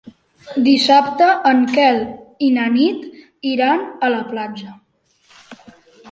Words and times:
Dissabte 0.67 1.25
en 1.49 1.59
Quel 1.73 1.99
i 2.47 2.49
na 2.55 2.63
Nit 2.77 3.03
iran 3.51 3.83
a 4.07 4.09
la 4.13 4.23
platja. 4.31 4.73